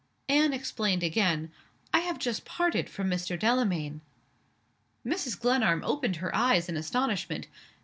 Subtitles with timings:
[0.27, 1.51] Anne explained again.
[1.93, 3.37] "I have just parted from Mr.
[3.39, 4.01] Delamayn."
[5.05, 5.39] Mrs.
[5.39, 7.45] Glenarm opened her eyes in astonishment.